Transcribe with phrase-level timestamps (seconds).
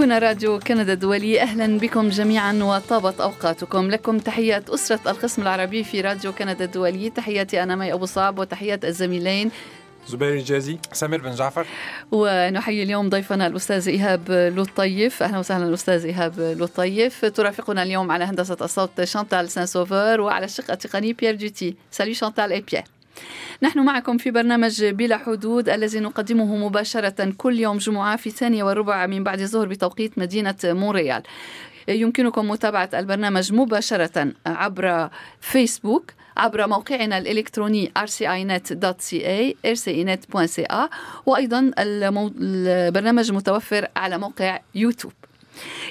[0.00, 3.90] هنا راديو كندا الدولي أهلا بكم جميعا وطابت أوقاتكم.
[3.90, 7.10] لكم تحيات أسرة القسم العربي في راديو كندا الدولي.
[7.10, 9.50] تحياتي أنا مي أبو صعب وتحيات الزميلين.
[10.08, 11.66] زبير الجازي سمير بن جعفر.
[12.12, 15.22] ونحيي اليوم ضيفنا الأستاذ إيهاب لطيف.
[15.22, 17.24] أهلا وسهلا الأستاذ إيهاب لطيف.
[17.24, 22.52] ترافقنا اليوم على هندسة الصوت شانتال سان سوفر وعلى الشق التقني بيير جوتي salut Chantal
[22.52, 22.84] et Pierre
[23.62, 29.06] نحن معكم في برنامج بلا حدود الذي نقدمه مباشرة كل يوم جمعة في الثانية والربع
[29.06, 31.22] من بعد الظهر بتوقيت مدينة مونريال.
[31.88, 35.08] يمكنكم متابعة البرنامج مباشرة عبر
[35.40, 40.88] فيسبوك عبر موقعنا الإلكتروني rcinet.ca rcinet.ca
[41.26, 45.12] وأيضا البرنامج متوفر على موقع يوتيوب.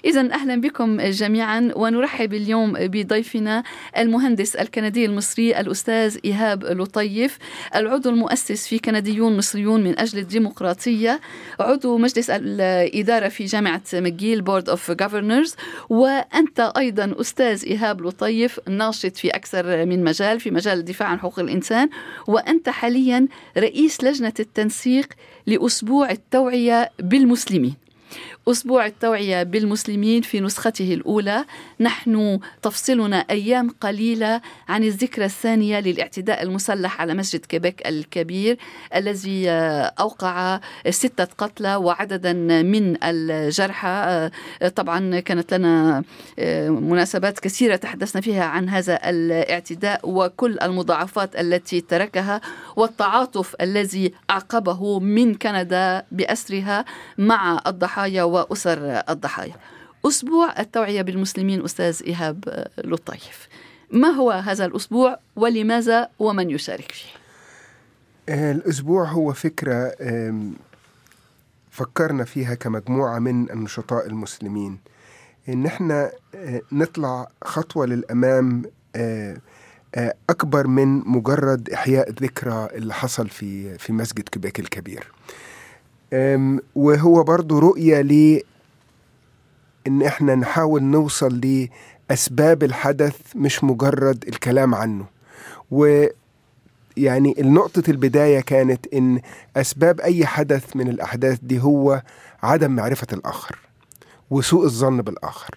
[0.05, 3.64] إذا أهلا بكم جميعا ونرحب اليوم بضيفنا
[3.98, 7.38] المهندس الكندي المصري الأستاذ إيهاب لطيف
[7.76, 11.20] العضو المؤسس في كنديون مصريون من أجل الديمقراطية
[11.60, 15.55] عضو مجلس الإدارة في جامعة ماكجيل Board of Governors
[15.90, 21.40] وأنت أيضا أستاذ إيهاب لطيف ناشط في أكثر من مجال في مجال الدفاع عن حقوق
[21.40, 21.90] الإنسان
[22.27, 23.27] وأنت حاليا
[23.58, 25.08] رئيس لجنة التنسيق
[25.48, 27.88] لأسبوع التوعية بالمسلمين.
[28.48, 31.46] أسبوع التوعية بالمسلمين في نسخته الأولى.
[31.79, 38.57] نحن تفصلنا أيام قليلة عن الذكرى الثانية للاعتداء المسلح على مسجد كيبيك الكبير
[38.96, 39.49] الذي
[39.99, 44.30] أوقع ستة قتلى وعددا من الجرحى.
[44.76, 46.04] طبعا كانت لنا
[46.70, 52.41] مناسبات كثيرة تحدثنا فيها عن هذا الاعتداء وكل المضاعفات التي تركها
[52.76, 56.85] والتعاطف الذي أعقبه من كندا بأسرها
[57.18, 57.99] مع الضحايا.
[58.08, 59.55] وأسر الضحايا.
[60.05, 63.48] أسبوع التوعية بالمسلمين أستاذ إيهاب لطيف.
[63.92, 67.09] ما هو هذا الأسبوع ولماذا ومن يشارك فيه؟
[68.52, 69.96] الأسبوع هو فكرة
[71.72, 74.80] فكرنا فيها كمجموعة من النشطاء المسلمين.
[75.50, 76.12] إن إحنا
[76.72, 78.64] نطلع خطوة للأمام
[80.30, 85.12] أكبر من مجرد إحياء ذكرى اللي حصل في في مسجد كيبيك الكبير.
[86.75, 88.42] وهو برضو رؤية ل
[89.88, 91.42] إن إحنا نحاول نوصل
[92.09, 95.06] لأسباب الحدث مش مجرد الكلام عنه.
[95.72, 99.22] ويعني النقطة البداية كانت إن
[99.58, 102.02] أسباب أي حدث من الأحداث دي هو
[102.44, 103.59] عدم معرفة الآخر
[104.30, 105.56] وسوء الظن بالآخر.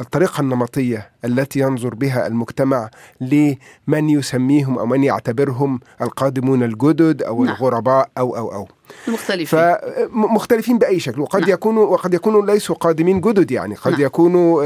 [0.00, 7.54] والطريقة النمطية التي ينظر بها المجتمع لمن يسميهم أو من يعتبرهم القادمون الجدد أو نعم.
[7.54, 8.68] الغرباء أو أو أو
[9.08, 11.50] مختلفين فمختلفين بأي شكل وقد نعم.
[11.50, 14.00] يكونوا وقد يكونوا ليسوا قادمين جدد يعني قد نعم.
[14.00, 14.62] يكونوا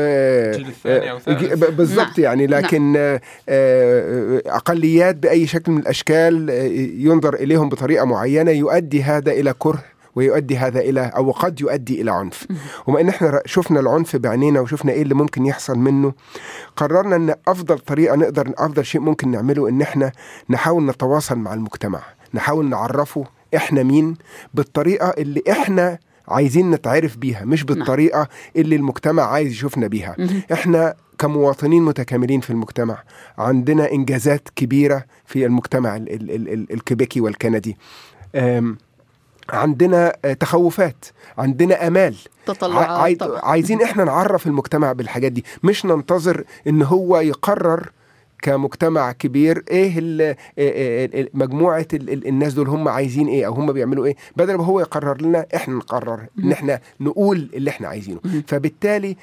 [1.70, 2.24] بالضبط نعم.
[2.24, 3.18] يعني لكن نعم.
[4.46, 6.50] أقليات بأي شكل من الأشكال
[7.06, 12.10] ينظر إليهم بطريقة معينة يؤدي هذا إلى كره ويؤدي هذا إلى أو قد يؤدي إلى
[12.10, 12.46] عنف.
[12.86, 16.12] وما إن إحنا شفنا العنف بعينينا وشفنا إيه اللي ممكن يحصل منه
[16.76, 20.12] قررنا إن أفضل طريقة نقدر أفضل شيء ممكن نعمله إن إحنا
[20.50, 22.02] نحاول نتواصل مع المجتمع
[22.34, 23.24] نحاول نعرفه
[23.56, 24.16] إحنا مين
[24.54, 25.98] بالطريقة اللي إحنا
[26.28, 30.16] عايزين نتعرف بيها مش بالطريقة اللي المجتمع عايز يشوفنا بيها.
[30.52, 32.98] إحنا كمواطنين متكاملين في المجتمع
[33.38, 37.76] عندنا إنجازات كبيرة في المجتمع ال ال ال الكيبيكي والكندي.
[39.50, 40.08] عندنا
[40.40, 41.04] تخوفات
[41.38, 42.14] عندنا آمال.
[42.46, 43.18] تطلعات عاي...
[43.42, 45.44] عايزين إحنا نعرف المجتمع بالحاجات دي.
[45.62, 47.90] مش ننتظر ان هو يقرر
[48.42, 50.36] كمجتمع كبير إيه
[51.34, 54.16] مجموعة الناس دول هم عايزين إيه أو هم بيعملوا إيه.
[54.36, 58.20] بدل ما هو يقرر لنا إحنا نقرر ان إحنا نقول اللي إحنا عايزينه.
[58.46, 59.16] فبالتالي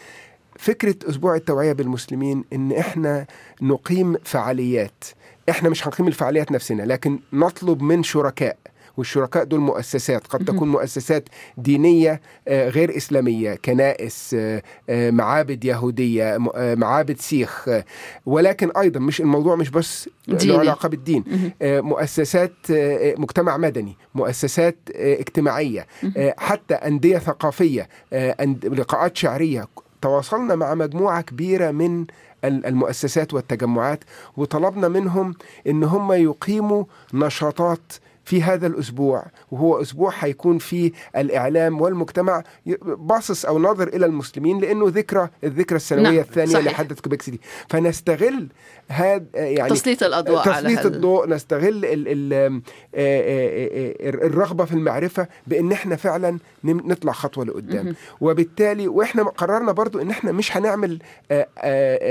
[0.60, 3.26] فكرة أسبوع التوعية بالمسلمين إن إحنا
[3.62, 5.04] نقيم فعاليات.
[5.50, 8.58] إحنا مش هنقيم الفعاليات نفسنا لكن نطلب من شركاء
[8.98, 14.36] والشركاء دول مؤسسات قد تكون مؤسسات دينية غير إسلامية كنائس
[14.90, 17.70] معابد يهودية معابد سيخ
[18.26, 21.52] ولكن أيضا مش الموضوع مش بس له علاقة بالدين.
[21.62, 22.54] مؤسسات
[23.18, 25.88] مجتمع مدني مؤسسات اجتماعية
[26.38, 27.90] حتى أندية ثقافية
[28.64, 29.68] لقاءات شعرية.
[30.02, 32.06] تواصلنا مع مجموعة كبيرة من
[32.44, 34.04] المؤسسات والتجمعات
[34.38, 35.36] وطلبنا منهم
[35.68, 36.84] إن هم يقيموا
[37.14, 37.94] نشاطات
[38.26, 42.44] في هذا الأسبوع وهو أسبوع هيكون فيه الإعلام والمجتمع
[42.82, 46.20] باصص أو ناظر إلى المسلمين لأنه ذكرى الذكرى السنوية نعم.
[46.20, 46.66] الثانية صحيح.
[46.66, 47.40] لحدث كوبيك سيتي
[47.70, 48.48] فنستغل
[48.88, 52.62] هذا يعني تسليط الأضواء تسليط على الضوء نستغل ال ال
[54.24, 57.96] الرغبة في المعرفة بأن إحنا فعلا نطلع خطوة لقدام.
[58.22, 61.00] وبالتالي وإحنا قررنا برضو أن إحنا مش هنعمل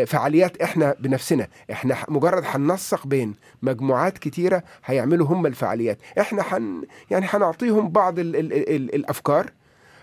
[0.07, 1.49] فعاليات إحنا بنفسنا.
[1.71, 5.99] إحنا مجرد هننسق بين مجموعات كتيرة هيعملوا هم الفعاليات.
[6.21, 9.51] إحنا حن يعني هنعطيهم بعض ال ال ال الأفكار.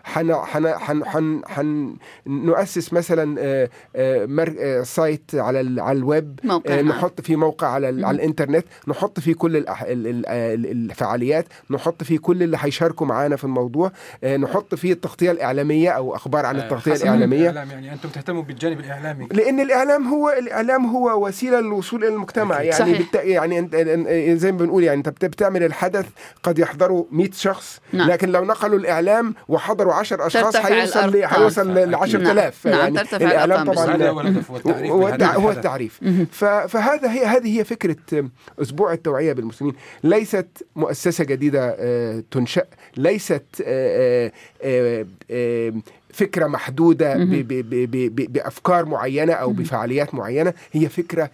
[0.07, 1.95] حن حن حن حن حن
[2.27, 6.81] نؤسس مثلا آه، آه، مر- آه، site على ال- على الويب موقع آه،.
[6.81, 7.87] نحط فيه موقع على.
[7.87, 13.07] على الإنترنت نحط فيه كل الأح- ال- ال- ال- الفعاليات نحط فيه كل اللي هيشاركوا
[13.07, 13.91] معانا في الموضوع
[14.23, 18.79] آه، نحط فيه التغطية الإعلامية أو أخبار عن التغطية الإعلامية الإعلام يعني أنتم تهتموا بالجانب
[18.79, 22.61] الإعلامي لأن الإعلام هو الإعلام هو وسيلة للوصول إلى المجتمع.
[22.61, 22.97] يعني صحيح.
[22.97, 23.15] بالت...
[23.15, 23.75] يعني أنت
[24.39, 26.05] زي ما بنقول يعني أنت بت- بتعمل الحدث
[26.43, 28.09] قد يحضروا 100 شخص نعم.
[28.09, 31.25] لكن لو نقلوا الإعلام وحضروا 10 أشخاص هيوصل ل...
[31.25, 31.93] هيوصل ل أكيد.
[31.93, 32.79] 10000 نعم.
[32.79, 35.51] يعني نعم، ترتفع الإعلام طبعا هذا هو.
[35.51, 35.99] التعريف.
[36.67, 37.95] فهذا هي هذه هي فكرة
[38.61, 39.73] أسبوع التوعية بالمسلمين
[40.03, 42.65] ليست مؤسسة جديدة آه، تنشأ
[42.97, 44.31] ليست آه،
[44.63, 45.73] آه، آه،
[46.13, 47.15] فكرة محدودة.
[48.29, 51.29] بأفكار معينة أو بفعاليات معينة هي فكرة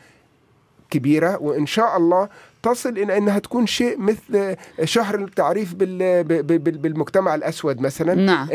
[0.89, 2.30] كبيرة وإن شاء الله
[2.63, 8.13] تصل إلى إنها تكون شيء مثل شهر التعريف بالمجتمع الأسود مثلا.
[8.13, 8.48] نعم.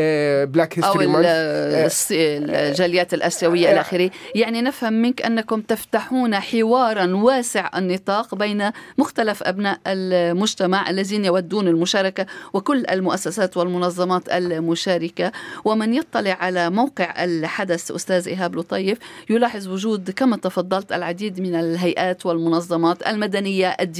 [0.47, 4.11] Black أو History Month الس- الجاليات الآسيوية إلى آخره.
[4.35, 12.27] يعني نفهم منك أنكم تفتحون حوارا واسع النطاق بين مختلف أبناء المجتمع الذين يودون المشاركة
[12.53, 15.33] وكل المؤسسات والمنظمات المشاركة.
[15.65, 18.99] ومن يطلع على موقع الحدث أستاذ إيهاب لطيف
[19.31, 23.98] يلاحظ وجود كما تفضلت العديد من الهيئات والمنظمات المدنية الدينية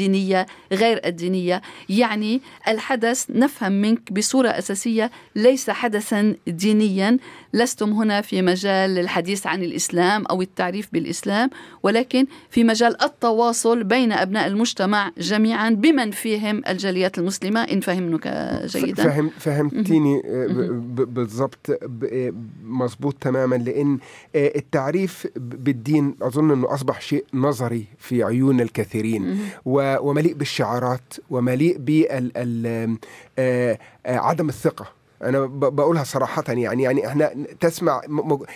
[0.73, 1.63] غير الدينية.
[1.89, 7.19] يعني الحدث نفهم منك بصورة أساسية ليس حدثا دينيا.
[7.55, 11.51] لستم هنا في مجال الحديث عن الإسلام أو التعريف بالإسلام
[11.83, 17.61] ولكن في مجال التواصل بين أبناء المجتمع جميعا بمن فيهم الجاليات المسلمة.
[17.63, 18.29] إن فهمنك
[18.67, 19.03] جيدا.
[19.03, 20.47] فهم فهمتيني آه،
[21.05, 21.71] بالضبط
[22.13, 22.33] آه،
[22.65, 23.57] مظبوط تماما.
[23.57, 23.99] لأن
[24.37, 29.39] آه، التعريف بالدين أظن أنه أصبح شيء نظري في عيون الكثيرين.
[29.65, 31.79] و- ومليء بالشعارات ومليء
[33.39, 34.87] بعدم الثقة.
[35.23, 38.01] أنا بقولها صراحة يعني يعني إحنا تسمع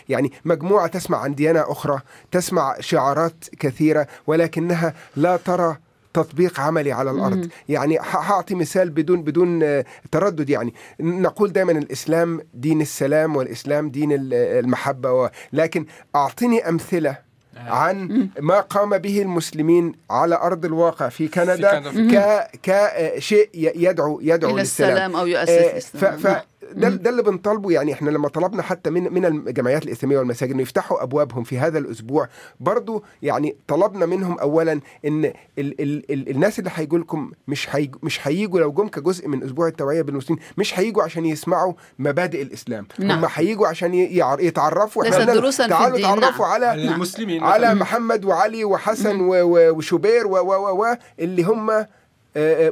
[0.09, 2.01] يعني مجموعة تسمع عن ديانة أخرى
[2.31, 5.77] تسمع شعارات كثيرة ولكنها لا ترى
[6.15, 7.49] تطبيق عملي على الأرض.
[7.69, 10.51] يعني هعطي مثال بدون بدون آه، تردد.
[10.51, 15.87] يعني نقول دائما الإسلام دين السلام والإسلام دين ال- المحبة و- لكن
[16.17, 17.19] أعطني أمثلة
[17.57, 22.11] عن ما قام به المسلمين على أرض الواقع في كندا كندا.
[22.13, 24.91] ك كشيء يدعو يدعو للسلام.
[24.91, 26.43] السلام أو يؤسس آه،
[26.77, 26.91] نعم.
[26.91, 30.63] ده, ده اللي بنطالبه يعني إحنا لما طلبنا حتى من من الجمعيات الإسلامية والمساجد إنه
[30.63, 32.29] يفتحوا أبوابهم في هذا الأسبوع
[32.61, 34.73] برضو يعني طلبنا منهم اولا
[35.07, 39.29] إن ال ال ال الناس اللي هيجوا لكم مش هيجوا مش هيجوا لو جم كجزء
[39.29, 43.19] من أسبوع التوعية بالمسلمين مش هيجوا عشان يسمعوا مبادئ الإسلام نعم.
[43.25, 46.53] هم هيجوا عشان يتعرفوا في تعالوا تعرفوا نعم.
[46.53, 47.81] على على المسلمين على مثلاً.
[47.81, 51.87] محمد وعلي وحسن و- و- وشوبير و و و و اللي هم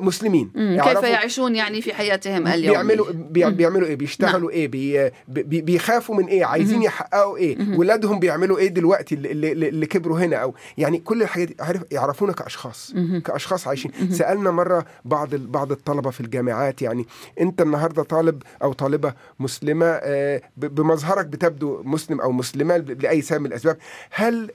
[0.00, 0.76] مسلمين مم.
[0.82, 3.50] كيف يعرفوا- يعيشون يعني في حياتهم اليومية بيعملوا بي.
[3.50, 6.82] بيعملوا إيه بيشتغلوا إيه بي بي بيخافوا من إيه عايزين.
[6.82, 7.56] يحققوا إيه.
[7.76, 12.32] ولادهم بيعملوا إيه دلوقتي اللي, اللي, كبروا هنا أو يعني كل الحاجات دي عارف يعرفونا
[12.32, 12.94] كأشخاص.
[13.24, 13.90] كأشخاص عايشين.
[14.10, 17.06] سألنا مرة بعض بعض الطلبة في الجامعات يعني
[17.40, 23.46] أنت النهارده طالب أو طالبة مسلمة آه، بمظهرك بتبدو مسلم أو مسلمة لأي سبب من
[23.46, 23.76] الأسباب
[24.10, 24.50] هل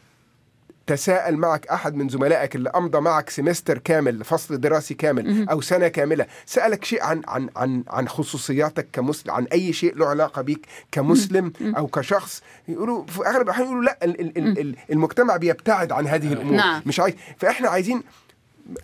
[0.87, 5.49] تساءل معك أحد من زملائك اللي أمضى معك سمستر كامل فصل دراسي كامل.
[5.49, 10.07] أو سنة كاملة سألك شيء عن عن عن عن خصوصياتك كمسلم عن أي شيء له
[10.07, 12.41] علاقة بيك كمسلم أو كشخص.
[12.67, 16.53] يقولوا في أغلب الأحيان يقولوا لا ال- ال- ال- ال- المجتمع بيبتعد عن هذه الأمور.
[16.55, 16.81] نعم.
[16.85, 17.13] مش عايز.
[17.37, 18.03] فإحنا عايزين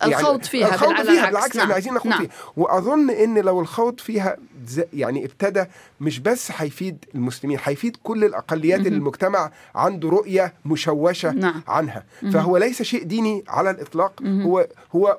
[0.04, 1.26] الخوض فيها الخوض فيها العكس.
[1.26, 1.62] بالعكس نعم.
[1.62, 2.20] إحنا عايزين نخوض نعم.
[2.20, 4.36] فيها وأظن إن لو الخوض فيها
[4.92, 5.64] يعني ابتدى
[6.00, 11.62] مش بس هيفيد المسلمين هيفيد كل الأقليات اللي المجتمع عنده رؤية مشوشة نعم.
[11.68, 14.42] عنها فهو ليس شيء ديني على الإطلاق مهم.
[14.42, 15.18] هو هو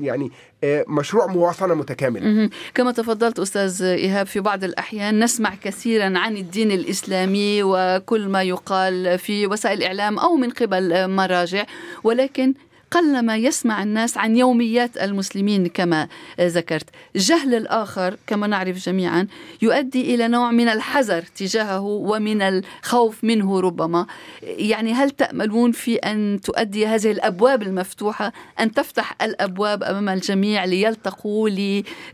[0.00, 0.30] يعني
[0.64, 2.50] آه، مشروع مواطنه متكاملة.
[2.74, 9.18] كما تفضلت أستاذ إيهاب في بعض الأحيان نسمع كثيرا عن الدين الإسلامي وكل ما يقال
[9.18, 11.66] في وسائل الاعلام أو من قبل مراجع
[12.04, 12.54] ولكن
[12.90, 16.08] قلما يسمع الناس عن يوميات المسلمين كما
[16.40, 16.86] ذكرت.
[17.16, 19.26] جهل الآخر كما نعرف جميعا
[19.62, 24.06] يؤدي إلى نوع من الحذر تجاهه ومن الخوف منه ربما.
[24.42, 31.48] يعني هل تأملون في أن تؤدي هذه الأبواب المفتوحة أن تفتح الأبواب أمام الجميع ليلتقوا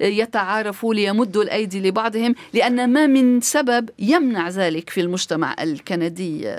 [0.00, 6.54] ليتعارفوا ليمدوا الأيدي لبعضهم؟ لأن ما من سبب يمنع ذلك في المجتمع الكندي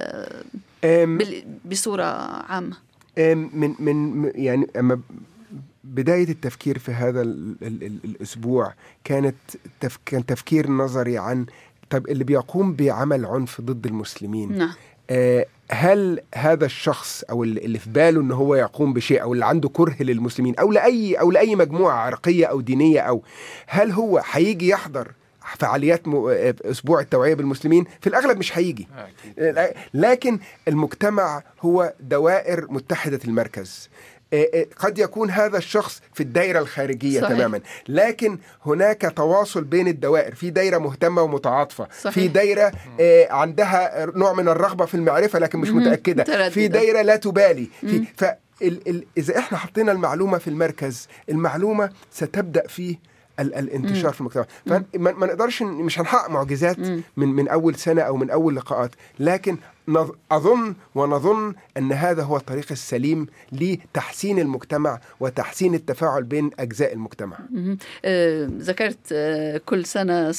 [1.66, 2.04] بصورة
[2.50, 2.87] عامة.
[3.18, 5.00] من من يعني أما
[5.84, 9.36] بداية التفكير في هذا ال ال ال الأسبوع كانت
[9.80, 11.46] تف كان تفكير نظري عن
[11.90, 14.58] طب اللي بيقوم بعمل عنف ضد المسلمين.
[14.58, 14.74] نعم.
[15.10, 19.70] آه، هل هذا الشخص أو اللي في باله إن هو يقوم بشيء أو اللي عنده
[19.70, 23.24] كره للمسلمين أو لأي أو لأي مجموعة عرقية أو دينية أو
[23.68, 25.12] هل هو هيجي يحضر
[25.60, 28.88] فعاليات م- آه، أسبوع التوعية بالمسلمين في الأغلب مش هيجي.
[28.98, 29.08] آه،
[29.64, 29.74] أكيد.
[29.94, 33.90] لكن المجتمع هو دوائر متحدة المركز.
[34.34, 37.34] آه، آه، قد يكون هذا الشخص في الدائرة الخارجية صحيح.
[37.38, 37.60] تماما.
[37.88, 40.36] لكن هناك تواصل بين الدوائر.
[40.36, 41.88] في دائرة مهتمة ومتعاطفة.
[42.02, 42.14] صحيح.
[42.14, 46.50] في دائرة آه، عندها نوع من الرغبة في في لكن مش متأكدة.
[46.50, 47.68] في دائرة لا تبالي.
[47.82, 48.24] في ف
[48.62, 52.96] ال ال إذا إحنا حطينا المعلومة في المركز المعلومة ستبدأ فيه
[53.40, 54.46] ال الانتشار في المجتمع.
[54.66, 56.80] فما ما نقدرش مش هنحقق معجزات
[57.18, 58.92] من من أول سنة أو من أول لقاءات.
[59.20, 59.58] لكن
[60.32, 67.38] أظن ونظن أن هذا هو الطريق السليم لتحسين المجتمع وتحسين التفاعل بين أجزاء المجتمع.
[68.06, 70.34] آه، ذكرت آه، كل سنة.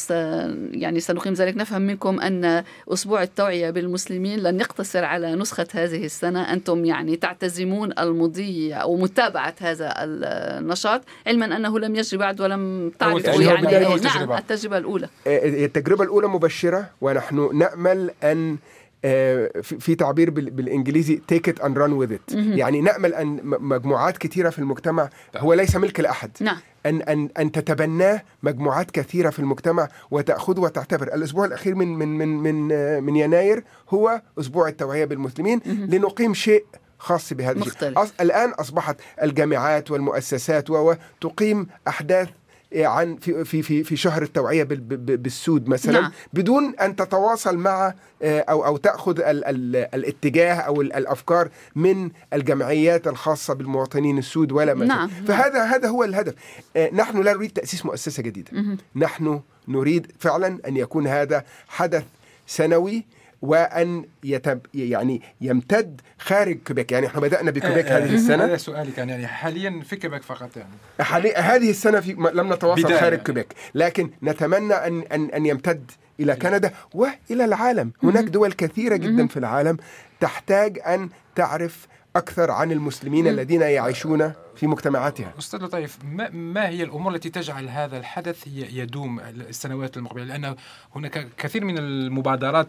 [0.71, 6.53] يعني سنقيم ذلك نفهم منكم أن أسبوع التوعية بالمسلمين لن يقتصر على نسخة هذه السنة
[6.53, 13.43] أنتم يعني تعتزمون المضي أو متابعة هذا النشاط علما أنه لم يجري بعد ولم تعرفوا.
[13.43, 14.79] يعني بداية نعم التجربة.
[14.79, 18.57] الأولى آه، التجربة الأولى مبشرة ونحن نأمل أن
[19.03, 22.37] في في تعبير بال- بالإنجليزي take it and run with it.
[22.37, 26.57] يعني نأمل أن مجموعات كثيرة في المجتمع هو ليس ملك لاحد نعم.
[26.87, 31.07] ان ان أن تتبناه مجموعات كثيرة في المجتمع وتاخذه وتعتبر.
[31.15, 36.65] الأسبوع الأخير من من من من, آه، من يناير هو أسبوع التوعية بالمسلمين لنقيم شيء
[36.99, 37.69] خاص بهذا الشيء.
[37.69, 37.99] مختلف.
[37.99, 42.29] أص- الآن أصبحت الجامعات والمؤسسات و- وتقيم أحداث
[42.77, 46.13] عن في في في في شهر التوعية بالسود مثلا نعم.
[46.33, 52.11] بدون أن تتواصل مع آه، أو أو تأخذ ال ال الاتجاه أو ال- الأفكار من
[52.33, 55.09] الجمعيات الخاصة بالمواطنين السود ولا ما نعم.
[55.09, 56.35] فهذا هذا هو الهدف
[56.77, 58.51] آه، نحن لا نريد تأسيس مؤسسة جديدة
[58.97, 62.05] نحن نريد فعلا أن يكون هذا حدث
[62.47, 63.05] سنوي
[63.43, 68.45] وأن يتب يعني يمتد خارج كيبيك يعني إحنا بدأنا بكيبيك آه، آه، هذه السنة.
[68.45, 69.09] هذا سؤالي كان.
[69.09, 70.71] يعني حاليا في كيبيك فقط يعني.
[71.01, 73.17] حالي هذه السنة في لم نتواصل خارج يعني.
[73.17, 75.91] كيبيك لكن نتمنى أن أن أن يمتد
[76.21, 77.93] إلى كندا وإلى العالم.
[78.03, 79.77] هناك دول كثيرة جدا في العالم
[80.21, 81.87] تحتاج أن تعرف
[82.17, 85.33] أكثر عن المسلمين الذين يعيشون في مجتمعاتها.
[85.39, 90.55] أستاذ لطيف ما, ما هي الأمور التي تجعل هذا الحدث يدوم السنوات المقبلة؟ لأن
[90.97, 92.69] هناك كثير من المبادرات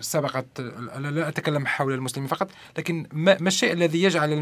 [0.00, 0.60] سبقت
[0.98, 4.32] لا أتكلم حول المسلمين فقط لكن ما, ما الشيء الذي يجعل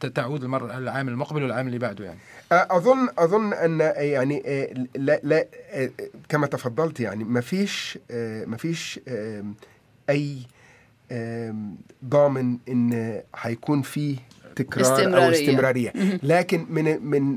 [0.00, 2.18] ت- تعود المر العام المقبل والعام اللي بعده يعني؟
[2.52, 4.42] أظن أظن أن يعني
[4.96, 5.46] لا لا
[6.28, 7.98] كما تفضلت يعني ما فيش
[8.46, 9.00] ما فيش
[10.10, 10.38] أي
[12.08, 14.16] ضامن إن هيكون فيه
[14.56, 15.30] تكرار استمرارية.
[15.50, 15.92] استمرارية.
[16.22, 17.36] لكن من من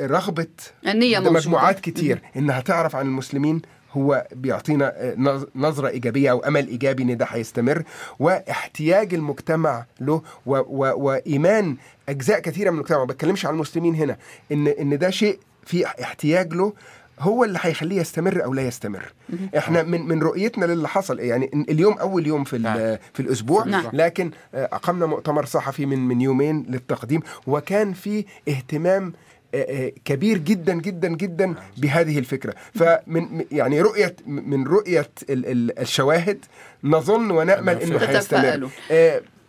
[0.00, 0.46] رغبة
[0.88, 3.62] النية مجموعات كتير إنها تعرف عن المسلمين
[3.92, 7.82] هو بيعطينا آه، نظ- نظرة إيجابية أو أمل إيجابي إن ده هيستمر.
[8.18, 11.76] واحتياج المجتمع له و و وإيمان
[12.08, 12.98] أجزاء كثيرة من المجتمع.
[12.98, 14.16] ما بتكلمش عن المسلمين هنا.
[14.52, 16.72] إن إن ده شيء في احتياج له.
[17.20, 19.12] هو اللي هيخليه يستمر أو لا يستمر.
[19.56, 22.76] إحنا من من رؤيتنا للي حصل يعني اليوم أول يوم في نعم.
[22.78, 23.90] ال- في الأسبوع نعم.
[23.92, 29.12] لكن آه، أقمنا مؤتمر صحفي من من يومين للتقديم وكان في اهتمام
[29.54, 29.56] آه،
[29.86, 32.54] آه، كبير جدا جدا جدا بهذه الفكرة.
[32.74, 36.44] فمن يعني رؤية من رؤية ال- ال- الشواهد
[36.84, 38.68] نظن ونأمل إنه هيستمر.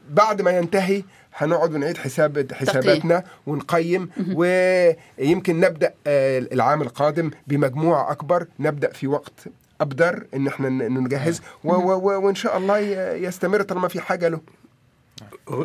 [0.09, 1.03] بعد ما ينتهي
[1.35, 8.47] هنقعد ونعيد حساب حساباتنا ونقيم ويمكن نبدأ آه، العام القادم بمجموعه أكبر.
[8.59, 9.33] نبدأ في وقت
[9.81, 11.41] أبدر إن إحنا نجهز.
[11.63, 12.77] وإن شاء الله
[13.15, 14.39] يستمر طالما في حاجة له.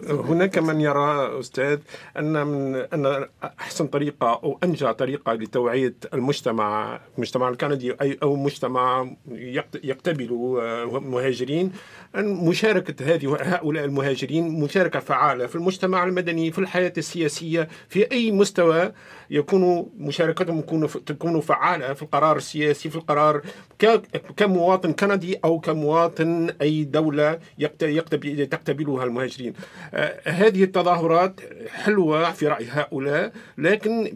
[0.09, 1.79] هناك من يرى أستاذ
[2.19, 3.27] أن من أن
[3.61, 10.99] أحسن طريقة أو أنجع طريقة لتوعية المجتمع المجتمع الكندي اي أو مجتمع يقت- يقتبل آه،
[11.01, 11.73] مهاجرين
[12.17, 18.33] أن مشاركة هذه هؤلاء المهاجرين مشاركة فعالة في المجتمع المدني في الحياة السياسية في أي
[18.33, 18.93] مستوى
[19.31, 20.61] يكون مشاركتهم
[21.07, 23.43] تكون فعالة في القرار السياسي في القرار
[24.37, 29.44] كمواطن كندي أو كمواطن أي دولة يقت- يقتبل- تقتبلها المهاجرين.
[29.95, 34.13] آه، هذه التظاهرات حلوة في رأي هؤلاء لكن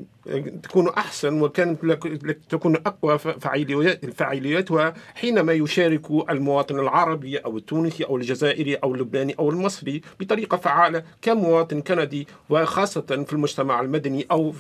[0.63, 2.77] تكون أحسن وكانت لك- لك- تكون
[3.41, 10.57] فعاليات فعاليتها حينما يشارك المواطن العربي أو التونسي أو الجزائري أو اللبناني أو المصري بطريقة
[10.57, 14.55] فعالة كمواطن كندي وخاصة في المجتمع المدني أو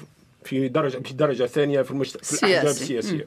[0.44, 2.24] في درجة في درجة ثانية في, المجت...
[2.24, 2.98] في الأحزاب سياسي.
[2.98, 3.26] السياسية.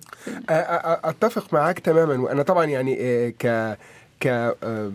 [0.49, 3.77] أتفق معاك تماما وأنا طبعا يعني آه، ك
[4.19, 4.27] ك
[4.63, 4.91] آه،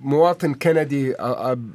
[0.00, 1.12] مواطن كندي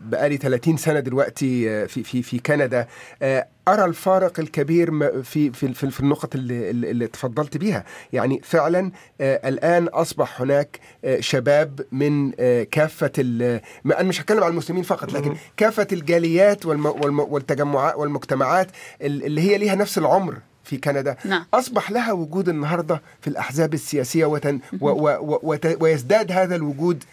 [0.05, 2.87] بقالي 30 سنة دلوقتي آه، في في في كندا.
[3.21, 4.91] آه، أرى الفارق الكبير
[5.23, 7.83] في في في النقط اللي اللي تفضلت بيها.
[8.13, 10.79] يعني فعلا آه، الآن أصبح هناك
[11.19, 12.31] شباب من
[12.63, 18.67] كافة أنا مش هتكلم عن المسلمين فقط لكن كافة الجاليات والتجمعات والمجتمعات
[19.01, 21.15] ال- اللي هي ليها نفس العمر في كندا.
[21.25, 21.45] نعم.
[21.53, 27.03] أصبح لها وجود النهارده في الأحزاب السياسية وتن و و و وت- ويزداد هذا الوجود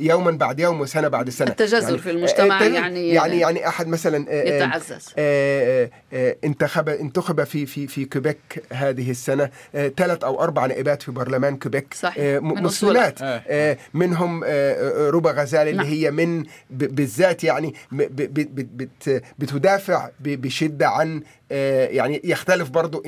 [0.00, 4.26] يوما بعد يوم وسنة بعد سنة التجذر في المجتمع آه، يعني- يعني يعني أحد مثلا
[4.28, 9.50] آه، آه، يتعزز آه، آه، انتخب انتخب في في في كيبيك هذه السنة
[9.96, 12.14] ثلاث أو أربع نائبات في برلمان كيبيك صحيح.
[12.18, 13.18] آه، من مسلمات.
[13.22, 15.86] آه، منهم آه، آه، ربى غزال اللي نعم.
[15.86, 21.22] هي من بالذات يعني م- ب- ب- ب- بت- بتدافع بشدة عن
[21.52, 23.02] آه، يعني يختلف برضو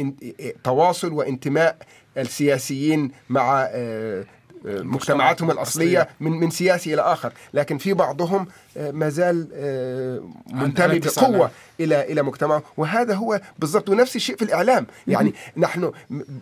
[0.64, 1.76] تواصل وانتماء
[2.18, 4.24] السياسيين مع آه، آه،
[4.64, 6.08] مجتمعاتهم الأصلية.
[6.20, 8.46] من من سياسي إلى آخر لكن في بعضهم
[8.76, 10.20] آه، ما زال آه،
[10.52, 10.98] منتمي.
[10.98, 11.50] بقوة
[11.80, 15.92] إلى إلى مجتمعه وهذا هو بالضبط ونفس الشيء في الإعلام يعني نحن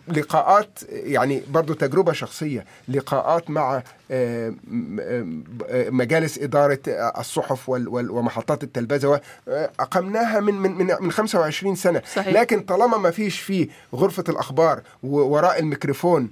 [0.07, 4.53] لقاءات يعني برضو تجربة شخصية لقاءات مع آه،
[4.99, 12.01] آه، مجالس إدارة آه، الصحف ومحطات التلفزة آه، اقمناها من من من من 25 سنة
[12.15, 12.33] صحيح.
[12.33, 16.29] لكن طالما ما فيش في غرفة الأخبار ووراء الميكروفون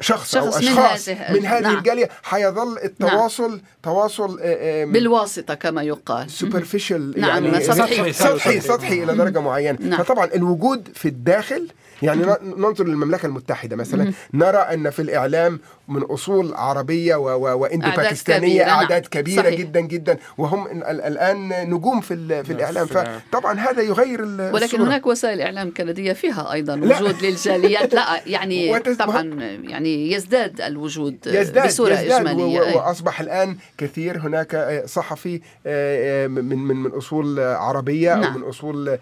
[0.00, 1.78] آه، شخص, أو شخص من أشخاص هذه- من هذه نعم.
[1.78, 8.12] الجالية حيظل التواصل تواصل آه، آه، بالواسطة كما يقال سوبرفيشال نعم، يعني سطحي.
[8.12, 10.02] سطحي سطحي إلى درجة معينة نعم.
[10.02, 11.68] فطبعا الوجود في الداخل
[12.02, 17.58] يعني ن- ننظر للمملكة المتحدة مثلا نرى أن في الإعلام من أصول عربية و- و-
[17.58, 18.78] وإندو أعداد باكستانية كبيرة، نعم.
[18.78, 19.58] أعداد كبيرة صحيح.
[19.60, 23.20] جدا جدا وهم ال- ال- الآن نجوم في ال- في الإعلام في الإعلام.
[23.32, 24.82] فطبعا هذا يغير ال- ولكن الصورة.
[24.82, 26.96] هناك وسائل إعلام كندية فيها أيضا لا.
[27.02, 29.22] وجود للجاليات لا يعني وتز- طبعا
[29.62, 32.76] يعني يزداد الوجود يزداد بصورة يزداد و- اجماليه و-.
[32.78, 35.34] وأصبح الآن كثير هناك آه، صحفي
[35.66, 38.32] آه، آه، من من من أصول عربية نعم.
[38.32, 38.98] أو من أصول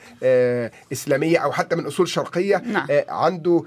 [0.92, 2.86] إسلامية أو حتى من أصول شرقية نعم.
[3.08, 3.62] عنده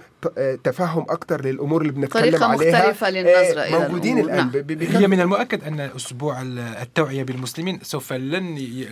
[0.64, 4.34] تفهم أكثر للأمور اللي بنتكلم طريقة عليها مختلفة للنظرة آه، إلى موجودين الأمور.
[4.52, 5.02] الآن نعم.
[5.02, 8.88] هي من المؤكد أن أسبوع ال- التوعية بالمسلمين سوف لن ي...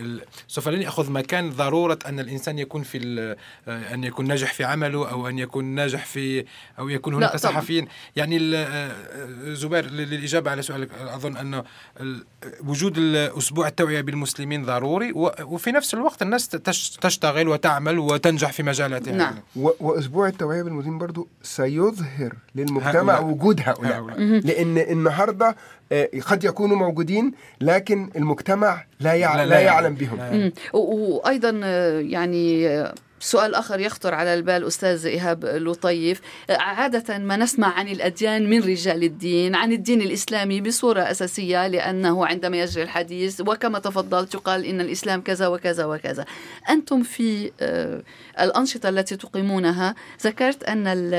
[0.48, 3.36] سوف لن يأخذ مكان ضرورة أن الإنسان يكون في ال...
[3.68, 6.44] أن يكون ناجح في عمله أو أن يكون ناجح في
[6.78, 7.36] أو يكون هناك.
[7.36, 11.64] صحفيين يعني ال- زبير للإجابة على سؤالك أظن أنه
[12.00, 12.24] ال-
[12.66, 15.30] وجود ال- أسبوع التوعية بالمسلمين ضروري و...
[15.42, 16.90] وفي نفس الوقت الناس تش...
[16.90, 19.34] تشتغل وتعمل وتنجح في مجالاتها نعم.
[19.56, 23.24] و- وأسبوع التوعية بالمديرين برضو سيظهر للمجتمع هؤلاء.
[23.24, 24.03] وجود هؤلاء هؤلاء.
[24.12, 25.56] لأن النهارده
[25.92, 29.94] آه، قد يكونوا موجودين لكن المجتمع لا يع- لا- لا لا يعلم يعلم.
[29.94, 30.32] بهم لا.
[30.32, 30.52] مم.
[30.72, 36.20] و- وأيضا آه، يعني آه، سؤال آخر يخطر على البال أستاذ إيهاب لطيف.
[36.50, 42.26] آه، عادة ما نسمع عن الأديان من رجال الدين عن الدين الإسلامي بصورة أساسية لأنه
[42.26, 46.24] عندما يجري الحديث وكما تفضلت يقال إن الإسلام كذا وكذا وكذا.
[46.70, 48.02] أنتم في آه،
[48.40, 51.14] الأنشطة التي تقيمونها ذكرت أن ال-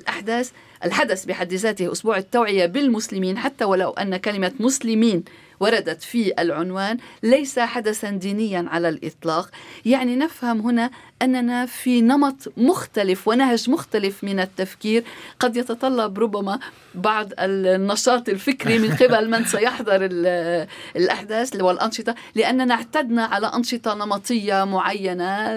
[0.00, 0.50] الأحداث
[0.84, 5.24] الحدث بحد ذاته أسبوع التوعية بالمسلمين حتى ولو أن كلمة مسلمين
[5.60, 9.50] وردت في العنوان ليس حدثا دينيا على الإطلاق.
[9.84, 10.90] يعني نفهم هنا
[11.22, 15.04] أننا في نمط مختلف ونهج مختلف من التفكير.
[15.40, 16.58] قد يتطلب ربما
[16.94, 24.64] بعض النشاط الفكري من قبل من سيحضر ال- الأحداث والأنشطة لأننا اعتدنا على أنشطة نمطية
[24.64, 25.48] معينة.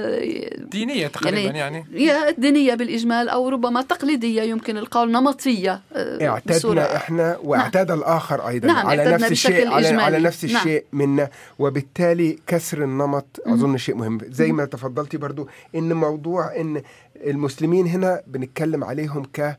[0.57, 1.85] دينية تقريبا يعني- يعني.
[2.05, 8.47] يا دينية بالإجمال أو ربما تقليدية يمكن القول نمطية آه، اعتدنا بصورة- إحنا واعتاد الآخر
[8.47, 10.19] أيضا نعم، على نفس الشيء على, على.
[10.19, 10.55] نفس نعم.
[10.57, 11.29] الشيء منا.
[11.59, 14.17] وبالتالي كسر النمط أظن شيء مهم.
[14.29, 16.81] زي ما تفضلتي برضو إن موضوع إن
[17.15, 19.57] المسلمين هنا بنتكلم عليهم ك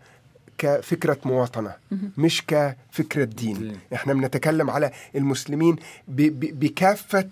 [0.58, 1.74] كفكرة مواطنة
[2.18, 3.78] مش كفكرة دين.
[3.94, 5.76] إحنا بنتكلم على المسلمين
[6.08, 7.28] ب- ب- بكافة.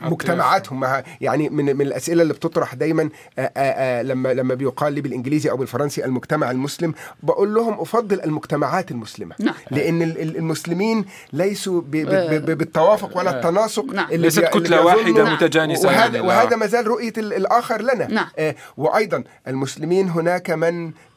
[0.00, 4.92] مجتمعاتهم مع يعني من من الأسئلة اللي بتطرح دايما آه، آه، آه، لما لما بيقال
[4.92, 9.54] لي بالإنجليزي أو بالفرنسي المجتمع المسلم بقول لهم أفضل المجتمعات المسلمة نعم.
[9.70, 14.06] لأن ال- ال- المسلمين ليسوا ب- ب- ب- بالتوافق ولا التناسق نعم.
[14.06, 14.38] اللي ليست
[14.84, 16.20] واحدة بيظنوا- متجانسة وهذا.
[16.20, 18.26] وهذا ما زال رؤية ال- الآخر لنا نعم.
[18.38, 21.13] آه، وأيضا المسلمين هناك من آه، آه،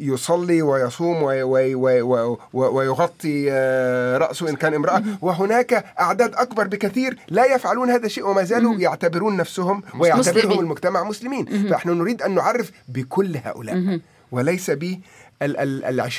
[0.00, 5.02] يصلي ويصوم وي- وي- وي- وي- ويغطي آه، رأسه إن كان امرأة.
[5.22, 10.60] وهناك أعداد أكبر بكثير لا يفعلون هذا الشيء وما زالوا يعتبرون نفسهم ويعتبرهم.
[10.60, 11.44] المجتمع مسلمين.
[11.44, 14.00] فنحن نريد أن نعرف بكل هؤلاء.
[14.32, 14.98] وليس ب
[15.44, 16.10] ال ال ال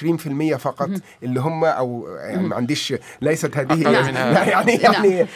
[0.53, 0.89] 20% فقط
[1.23, 4.33] اللي هم أو يعني ما عنديش ليست هذه منها.
[4.33, 5.27] لا يعني يعني.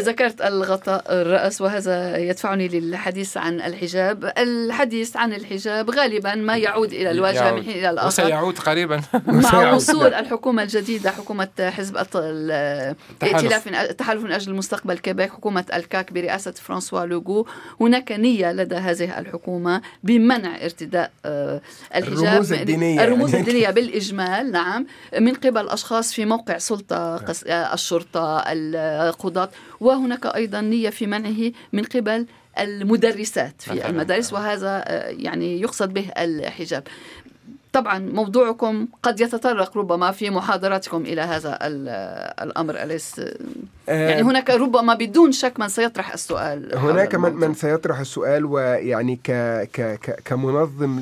[0.00, 7.10] ذكرت الغطاء الرأس وهذا يدفعني للحديث عن الحجاب الحديث عن الحجاب غالبا ما يعود إلى
[7.10, 7.62] الواجهة من.
[7.62, 9.72] حين إلى الآخر وسيعود قريبا مع.
[9.74, 13.34] وصول الحكومة الجديدة حكومة حزب الط- ال- تحالف.
[13.36, 17.46] ائتلاف من التحالف من أجل المستقبل كيبيك حكومة الكاك برئاسة فرانسوا لوغو
[17.80, 21.60] هناك نية لدى هذه الحكومة بمنع ارتداء آه،
[21.96, 23.40] الحجاب الرموز الدينية الدينية الرموز يعني.
[23.48, 24.86] الدينية بالإجمال نعم
[25.20, 31.52] من قبل أشخاص في موقع سلطة قس- آه، الشرطة القضاة وهناك أيضا نية في منعه
[31.72, 32.26] من قبل
[32.58, 33.86] المدرسات في.
[33.88, 36.82] المدارس وهذا آه، يعني يقصد به الحجاب
[37.72, 41.88] طبعا موضوعكم قد يتطرق ربما في محاضراتكم إلى هذا ال-
[42.42, 43.18] الأمر أليس؟
[43.88, 47.32] يعني آه، هناك ربما بدون شك من سيطرح السؤال هناك من.
[47.32, 49.30] من سيطرح السؤال ويعني ك
[49.72, 51.00] ك ك كمنظم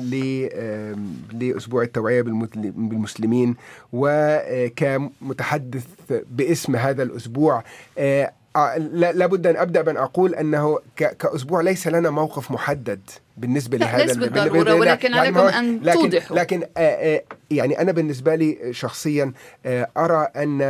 [1.33, 3.55] لأسبوع التوعية بالمسل- بالمسلمين
[3.93, 5.85] وكمتحدث
[6.31, 7.63] باسم هذا الأسبوع.
[7.97, 12.99] آه، آه، لا- لابد أن أبدأ بأن أقول أنه كأسبوع ليس لنا موقف محدد.
[13.37, 16.37] بالنسبة لهذا ليس ال- بالضرورة، بال- ولكن يعني عليكم لكن توضحوا.
[16.37, 19.33] لكن آه، آه، يعني أنا بالنسبة لي شخصيا
[19.65, 20.61] آه، أرى أن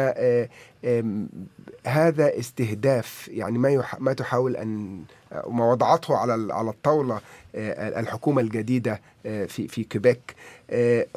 [1.88, 4.00] هذا استهداف يعني ما يح...
[4.00, 5.04] ما تحاول أن
[5.48, 7.22] ما وضعته على على الطاولة
[7.56, 10.36] الحكومة الجديدة في في كيبيك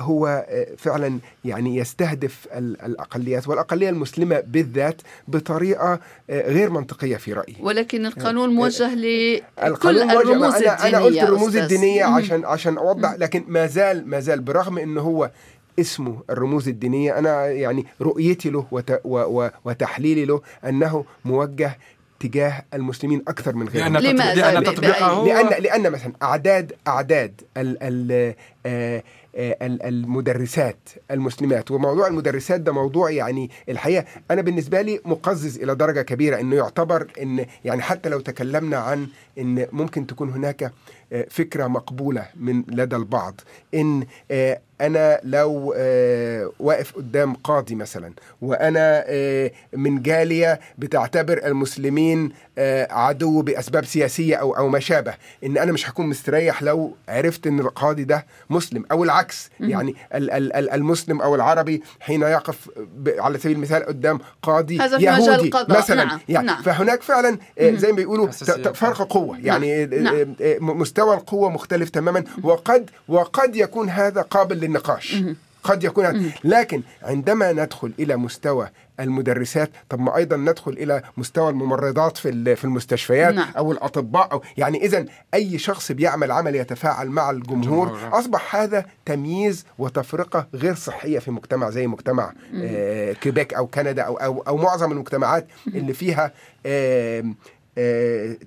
[0.00, 0.46] هو
[0.78, 7.56] فعلا يعني يستهدف ال- الأقليات والأقلية المسلمة بالذات بطريقة غير منطقية في رأيي.
[7.60, 11.56] ولكن القانون موجه لكل الرموز أنا الدينية أنا قلت الرموز.
[11.56, 12.14] الدينية مم.
[12.14, 15.30] عشان عشان أوضح لكن ما زال ما زال برغم انه هو
[15.80, 21.78] اسمه الرموز الدينية أنا يعني رؤيتي له وت و و وتحليلي له أنه موجه
[22.20, 27.78] تجاه المسلمين أكثر من غيرهم لأن لماذا؟ لأن تطبيقه لأن لأن مثلا اعداد أعداد ال
[27.82, 28.34] ال
[28.66, 29.02] آه،
[29.36, 35.74] آه، ال- المدرسات المسلمات وموضوع المدرسات ده موضوع يعني الحقيقة أنا بالنسبة لي مقزز إلى
[35.74, 39.06] درجة كبيرة إنه يعتبر إن يعني حتى لو تكلمنا عن
[39.38, 40.72] إن ممكن تكون هناك
[41.22, 43.40] فكرة مقبولة من لدى البعض
[43.74, 52.32] إن آه، أنا لو آه، واقف قدام قاضي مثلا وأنا آه، من جالية بتعتبر المسلمين
[52.58, 57.46] آه، عدو بأسباب سياسية أو أو ما شابه إن أنا مش هكون مستريح لو عرفت
[57.46, 62.70] إن القاضي ده مسلم أو العكس يعني ال- ال- ال- المسلم أو العربي حين يقف
[63.18, 65.78] على سبيل المثال قدام قاضي هذا في مجال يهودي القضاء.
[65.78, 66.62] مثلا نعم، يعني نعم.
[66.62, 68.30] فهناك فعلا آه، زي ما بيقولوا
[68.74, 70.16] فرق قوة يعني آه، نعم.
[70.16, 70.58] آه، آه،
[71.04, 75.16] مستوى القوه مختلف تماما وقد وقد يكون هذا قابل للنقاش
[75.64, 76.30] قد يكون هذا.
[76.44, 78.68] لكن عندما ندخل إلى مستوى
[79.00, 83.48] المدرسات طب ما أيضا ندخل إلى مستوى الممرضات في ال- في المستشفيات نعم.
[83.56, 87.88] أو الأطباء أو يعني اذا أي شخص بيعمل عمل يتفاعل مع الجمهور.
[88.12, 94.16] أصبح هذا تمييز وتفرقة غير صحية في مجتمع زي مجتمع آه كيبيك أو كندا أو
[94.16, 96.32] أو, أو معظم المجتمعات اللي فيها
[96.66, 97.24] آه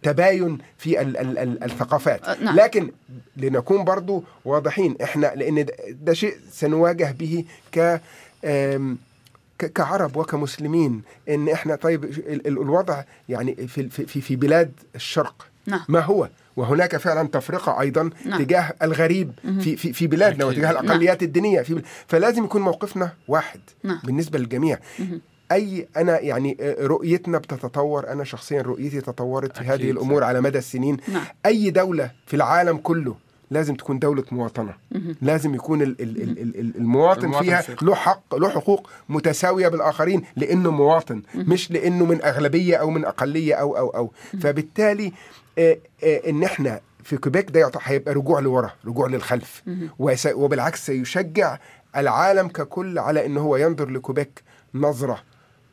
[0.04, 2.56] تباين في ال ال ال الثقافات آه، نعم.
[2.56, 2.92] لكن
[3.38, 8.02] لنكون برضو واضحين إحنا لأن ده, شيء سنواجه به ك
[9.76, 15.80] كعرب وكمسلمين إن إحنا طيب ال- ال- الوضع يعني في في في بلاد الشرق نعم.
[15.90, 18.44] ما هو وهناك فعلا تفرقة أيضا نعم.
[18.44, 20.46] تجاه الغريب في في في بلادنا.
[20.46, 21.82] وتجاه الأقليات الدينية في بل...
[22.08, 24.00] فلازم يكون موقفنا واحد نعم.
[24.04, 24.80] بالنسبة للجميع
[25.52, 28.08] أي أنا يعني آه، رؤيتنا بتتطور.
[28.12, 29.64] أنا شخصيا رؤيتي تطورت في.
[29.64, 30.98] هذه الأمور على مدى السنين.
[31.08, 31.24] نعم.
[31.46, 33.16] أي دولة في العالم كله
[33.52, 34.74] لازم تكون دولة مواطنة.
[35.22, 37.76] لازم يكون ال- ال- ال- ال- ال- المواطن المواطن فيها فيه.
[37.82, 43.54] له حق له حقوق متساوية بالآخرين لأنه مواطن مش لأنه من أغلبية أو من أقلية
[43.56, 44.12] أو أو أو.
[44.42, 45.12] فبالتالي
[45.58, 49.64] آه، آه، إن إحنا في كيبيك ده هيبقى رجوع لورا رجوع للخلف.
[50.34, 51.58] وبالعكس سيشجع
[51.96, 54.44] العالم ككل على إن هو ينظر لكيبيك
[54.76, 55.20] نظرة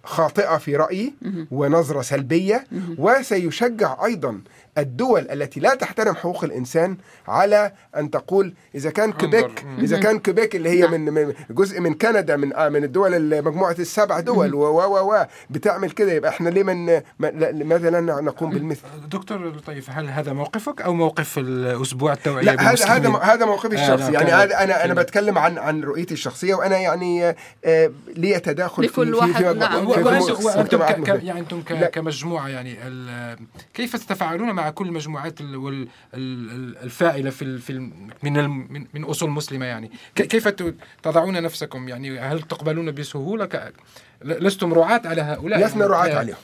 [0.05, 1.15] خاطئة في رأيي
[1.51, 2.67] ونظرة سلبية
[2.99, 4.41] وسيشجع أيضا
[4.79, 6.97] الدول التي لا تحترم حقوق الإنسان
[7.29, 9.65] على أن تقول إذا كان كيبيك.
[9.79, 10.91] إذا كان كيبيك اللي هي نعم.
[10.93, 15.25] من من- جزء من كندا من آه، من الدول مجموعة السبع دول و و و
[15.51, 16.87] بتعمل كده يبقى إحنا ليه من
[17.21, 22.73] لا- لماذا لا نقوم بالمثل؟ دكتور لطيف هل هذا موقفك أو موقف الأسبوع التوعية لا
[22.73, 26.55] هذا؟ هذا هذا موقفي آه، الشخصي يعني هذا أنا أنا بتكلم عن عن رؤيتي الشخصية
[26.55, 27.35] وأنا يعني
[27.65, 31.21] آه، لي تداخل لكل في في واحد، في نعم.
[31.23, 31.63] يعني أنتم.
[31.93, 32.77] كمجموعة يعني
[33.75, 35.35] كيف تتفاعلون مع كل المجموعات
[36.15, 37.73] الفاعله في في
[38.23, 39.91] من من أصول مسلمة يعني.
[40.15, 40.49] كيف
[41.03, 43.73] تضعون نفسكم؟ يعني هل تقبلون بسهولة؟
[44.23, 46.37] لستم رعاة على هؤلاء؟ لسنا رعاة عليهم.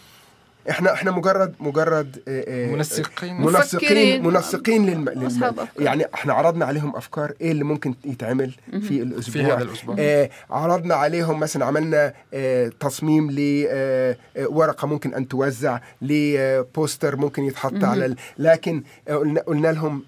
[0.71, 4.27] إحنا إحنا مجرد مجرد آه، آه، منسقين منسقين مفكرين.
[4.27, 5.09] منسقين للم...
[5.09, 5.55] للم...
[5.79, 9.97] يعني إحنا عرضنا عليهم أفكار إيه اللي ممكن يتعمل في الأسبوع في هذا الأسبوع.
[9.99, 18.07] آه عرضنا عليهم مثلا عملنا آه تصميم لورقه ممكن أن توزع لبوستر ممكن يتحط على
[18.07, 18.17] ال...
[18.39, 20.03] لكن آه، قلنا, قلنا لهم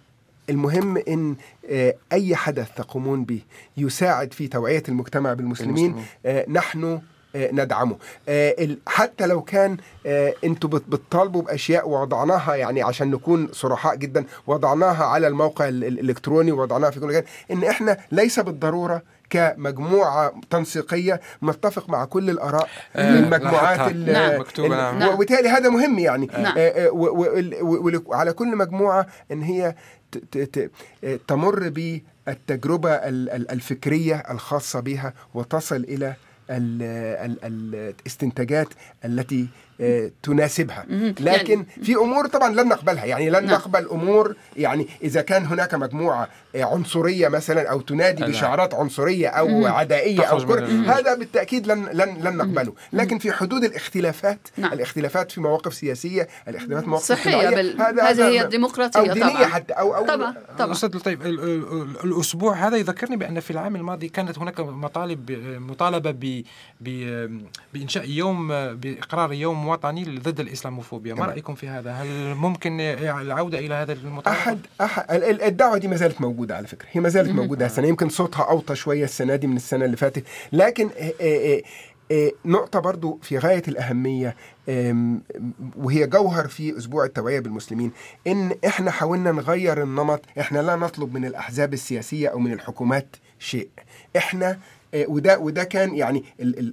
[0.50, 1.36] المهم إن
[1.70, 3.40] آه، أي حدث تقومون به
[3.76, 5.96] يساعد في توعية المجتمع بالمسلمين.
[6.26, 7.00] آه، نحن آه،
[7.36, 7.96] ندعمه
[8.28, 14.24] آه، حتى لو كان آه، أنتوا بت- بتطالبوا بأشياء وضعناها يعني عشان نكون صرحاء جدا
[14.46, 20.32] وضعناها على الموقع ال- ال- الإلكتروني ووضعناها في كل مكان إن إحنا ليس بالضرورة كمجموعة
[20.50, 24.40] تنسيقية نتفق مع كل الآراء آه، المجموعات نعم.
[24.40, 25.14] مكتوبة، نعم.
[25.14, 26.54] وبالتالي هذا مهم يعني نعم.
[26.58, 26.90] آه، آه،
[28.06, 29.74] وعلى كل مجموعة إن هي
[31.04, 36.14] آه، تمر بالتجربة ال- ال- الفكرية الخاصة بها وتصل ال-
[36.52, 38.68] الاستنتاجات
[39.04, 39.46] التي
[39.80, 41.14] آه، تناسبها مهم.
[41.20, 43.54] لكن في أمور طبعا لن نقبلها يعني لن نعم.
[43.54, 48.24] نقبل أمور يعني إذا كان هناك مجموعة عنصرية مثلا أو تنادي.
[48.24, 49.66] بشعارات عنصرية أو.
[49.66, 54.72] عدائية أو كره هذا بالتأكيد لن لن لن نقبله لكن في حدود الاختلافات نعم.
[54.72, 59.00] الاختلافات في مواقف سياسية الاختلافات في مواقف صحية اجتماعية، بال- هذا هذه هذا هي الديمقراطية
[59.00, 61.18] أو دينية طبعا حتى أو أو طبعا طبعا أستاذ لطيف
[62.04, 65.30] الأسبوع هذا يذكرني بأن في العام الماضي كانت هناك مطالب
[65.70, 66.42] مطالبة ب
[66.80, 67.40] ب-
[67.74, 71.26] بإنشاء يوم بإقرار يوم وطني ضد الإسلاموفوبيا ما.
[71.26, 74.58] رأيكم في هذا هل ممكن العودة إلى هذا المطالبه احد
[75.10, 76.88] ال- الدعوة دي ما زالت موجودة على فكرة.
[76.92, 77.66] هي ما زالت موجودة.
[77.66, 80.24] السنة يمكن صوتها أوطى شوية السنة دي من السنة اللي فاتت.
[80.52, 81.62] لكن آه، آه،
[82.12, 84.36] آه، نقطة برضو في غاية الأهمية
[85.76, 87.92] وهي جوهر في أسبوع التوعية بالمسلمين
[88.26, 90.20] إن إحنا حاولنا نغير النمط.
[90.40, 93.68] إحنا لا نطلب من الأحزاب السياسية أو من الحكومات شيء.
[94.16, 94.58] إحنا
[94.94, 96.24] وده وده كان يعني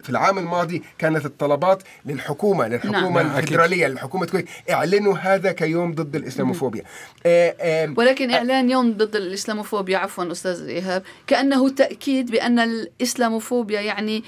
[0.03, 3.37] في العام الماضي كانت الطلبات للحكومة للحكومة نعم، أكيد.
[3.37, 6.83] الفيدرالية للحكومه الكويت اعلنوا هذا كيوم ضد الإسلاموفوبيا
[7.25, 14.23] آه، آه، ولكن إعلان يوم ضد الإسلاموفوبيا عفوا أستاذ إيهاب كأنه تأكيد بأن الإسلاموفوبيا يعني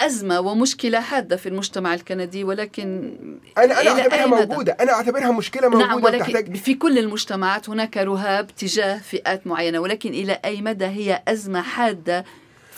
[0.00, 3.14] أزمة ومشكلة حادة في المجتمع الكندي ولكن
[3.58, 7.68] أنا اعتبرها أي مدى؟ موجودة أنا أعتبرها مشكلة موجودة نعم ولكن وتحتاج في كل المجتمعات
[7.68, 12.24] هناك رهاب تجاه فئات معينة ولكن إلى أي مدى هي أزمة حادة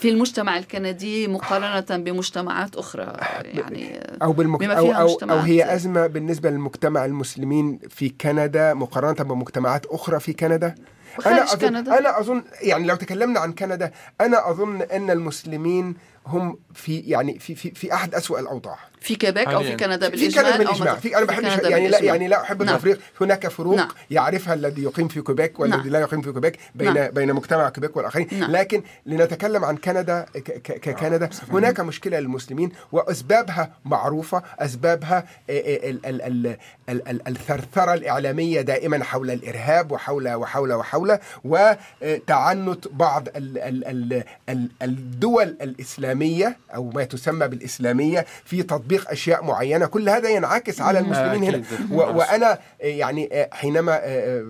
[0.00, 4.60] في المجتمع الكندي مقارنة بمجتمعات أخرى يعني أو بالمك...
[4.60, 9.86] بما أو, فيها أو, أو مجتمعات هي أزمة بالنسبة للمجتمع المسلمين في كندا مقارنة بمجتمعات
[9.86, 10.74] أخرى في كندا
[11.26, 11.98] أنا اظن كندا.
[11.98, 15.94] أنا اظن يعني لو تكلمنا عن كندا أنا أظن إن المسلمين
[16.30, 19.76] هم في يعني في في في أحد أسوأ الأوضاع في كيبيك أو في.
[19.76, 21.98] كندا في بالإجمال كندا بالإجمال في أنا في بحبش كندا يعني لا.
[22.02, 22.74] يعني لا أحب نعم.
[22.74, 23.88] التفريق هناك فروق نعم.
[24.10, 25.88] يعرفها الذي يقيم في كيبيك والذي نعم.
[25.88, 27.10] لا يقيم في كيبيك بين نعم.
[27.10, 28.50] بين مجتمع كيبيك والآخرين نعم.
[28.50, 35.18] لكن لنتكلم عن كندا ك- ك- ككندا هناك مشكلة للمسلمين وأسبابها معروفة أسبابها
[35.50, 36.56] آه، آه، ال- ال- ال-
[36.88, 44.24] ال- ال- الثرثرة الإعلامية دائما حول الإرهاب وحول وحول وحول وتعنت بعض ال- ال- ال-
[44.48, 46.19] ال- الدول الإسلامية
[46.74, 49.86] أو ما تسمى بالإسلامية في تطبيق أشياء معينة.
[49.86, 51.56] كل هذا ينعكس على المسلمين هنا.
[51.56, 51.92] أكيد.
[51.92, 54.44] و- وأنا آه، يعني آه، حينما آه،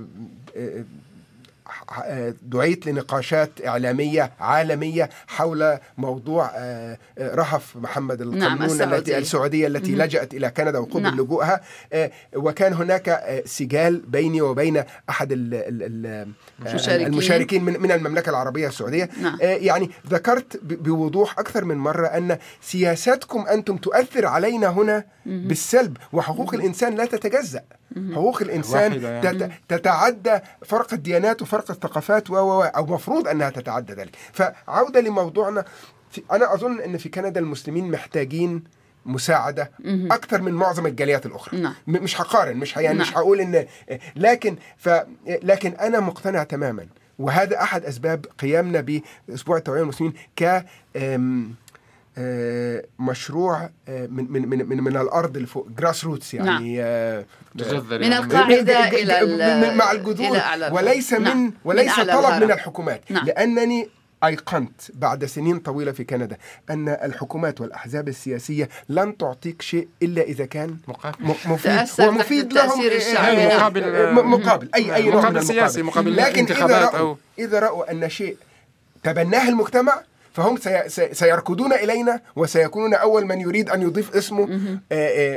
[2.42, 8.96] دعيت لنقاشات إعلامية عالمية حول موضوع آه، آه، رهف محمد القانون السعودي.
[8.96, 9.94] التي السعودية التي.
[9.94, 11.20] لجأت إلى كندا وقبل نعم.
[11.20, 11.61] لجوءها
[11.92, 16.33] آه، وكان هناك سجال بيني وبين أحد ال- ال- ال-
[16.68, 17.06] المشاركين.
[17.06, 19.38] المشاركين من من المملكة العربية السعودية نعم.
[19.40, 26.94] يعني ذكرت بوضوح أكثر من مرة أن سياساتكم أنتم تؤثر علينا هنا بالسلب وحقوق الإنسان
[26.94, 27.62] لا تتجزأ
[28.12, 29.38] حقوق الإنسان واحدة يعني.
[29.38, 35.00] تت- تتعدى فرق الديانات وفرق الثقافات و و و- أو مفروض أنها تتعدى ذلك فعودة
[35.00, 35.64] لموضوعنا
[36.11, 38.64] في أنا أظن إن في كندا المسلمين محتاجين
[39.07, 39.70] مساعدة
[40.11, 41.74] أكثر من معظم الجاليات الأخرى نعم.
[41.87, 43.09] مش هقارن مش يعني نعم.
[43.09, 43.66] مش هقول إن
[44.16, 44.88] لكن ف
[45.26, 46.87] لكن أنا مقتنع تماما
[47.18, 50.64] وهذا أحد أسباب قيامنا بأسبوع التوعية المسلمين ك
[52.98, 57.24] مشروع آه، من من من من, من الأرض لفوق جراس روتس يعني آه،
[57.59, 58.18] تجذر من يعني.
[58.18, 60.38] القاعدة ج- ج- إلى ال- من- مع الجذور.
[60.72, 61.22] وليس نعم.
[61.38, 62.44] من من وليس أعلى طلب.
[62.44, 63.26] من الحكومات نعم.
[63.26, 63.88] لأنني
[64.24, 66.37] أيقنت بعد سنين طويلة في كندا
[66.70, 71.16] أن الحكومات والأحزاب السياسية لن تعطيك شيء إلا إذا كان مقابل.
[71.24, 73.42] مفيد ومفيد لهم الشعبي.
[73.42, 73.56] آه، نعم.
[73.59, 75.83] مقابل- مقابل اي أي نوع من مقابل سياسي،.
[75.83, 78.37] مقابل لكن إذا أو- إذا رأوا أن شيء
[79.02, 80.00] تبناه المجتمع
[80.33, 84.49] فهم سي سي سيركضون إلينا وسيكونون أول من يريد أن يضيف اسمه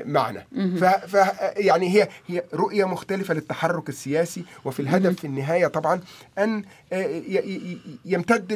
[0.06, 0.44] معنا.
[0.80, 1.18] ف ف
[1.58, 6.02] يعني هي هي رؤية مختلفة للتحرك السياسي وفي الهدف في النهاية طبعا
[6.40, 8.48] أن ي- ي- ي- يمتد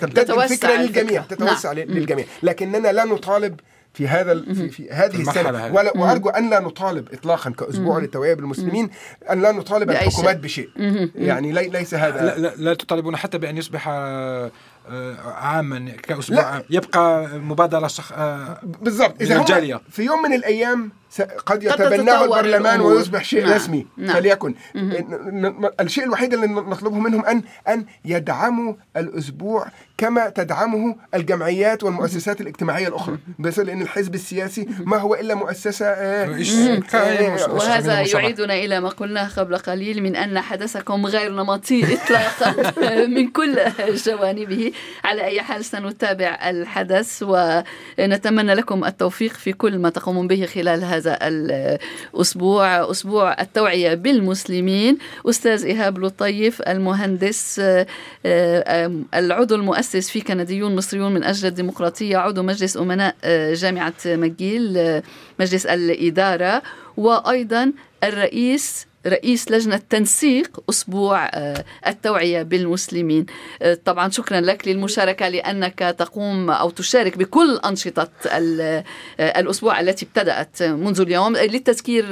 [0.00, 0.76] تمتد تتوسع الفكرة.
[0.76, 1.36] للجميع الفكرة.
[1.36, 1.86] تتوسع نعم.
[1.88, 2.24] للجميع.
[2.42, 3.60] لكننا لا نطالب
[3.94, 5.74] في هذا ال- في, في هذه السنة.
[5.74, 8.90] ولا وارجو أن لا نطالب اطلاقا كأسبوع للتوعيه بالمسلمين
[9.30, 10.68] أن لا نطالب الحكومات شيء.
[10.76, 11.10] بشيء.
[11.16, 12.24] يعني لي- ليس هذا.
[12.24, 13.88] لا, لا, لا تطالبون حتى بأن يصبح
[15.24, 16.64] عاما كأسبوع لا.
[16.70, 18.12] يبقى مبادرة شخ...
[18.12, 19.80] آه، بالضبط إذا الجالية.
[19.90, 22.92] في يوم من الأيام قد يتبناه البرلمان الأمور.
[22.92, 23.52] ويصبح شيء نعم.
[23.52, 24.16] رسمي نعم.
[24.16, 29.66] فليكن ن- ن- الشيء الوحيد اللي نطلبه منهم ان أن يدعموا الأسبوع
[29.98, 36.24] كما تدعمه الجمعيات والمؤسسات الاجتماعية الأخرى بس لأن الحزب السياسي ما هو إلا مؤسسة آه،
[36.94, 37.52] آه،.
[37.52, 38.00] وهذا.
[38.00, 42.74] يعيدنا إلى ما قلناه قبل قليل من أن حدثكم غير نمطي إطلاقا
[43.16, 43.58] من كل
[44.06, 44.72] جوانبه
[45.04, 51.03] على أي حال سنتابع الحدث ونتمنى لكم التوفيق في كل ما تقومون به خلال هذا
[51.06, 54.98] الأسبوع أسبوع التوعية بالمسلمين.
[55.26, 57.86] أستاذ إيهاب لطيف المهندس آه،
[59.14, 65.02] العضو المؤسس في كنديون مصريون من أجل الديمقراطية عضو مجلس أمناء آه، جامعة مجيل آه،
[65.40, 66.62] مجلس الإدارة
[66.96, 67.72] وأيضا
[68.04, 73.26] الرئيس رئيس لجنة تنسيق أسبوع آه، التوعية بالمسلمين.
[73.62, 78.84] آه، طبعا شكرا لك للمشاركة لأنك تقوم أو تشارك بكل أنشطة آه،
[79.18, 82.04] الأسبوع التي ابتدأت منذ اليوم للتذكير